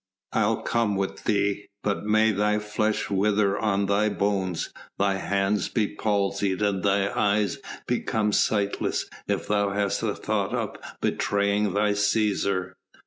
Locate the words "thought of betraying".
10.15-11.73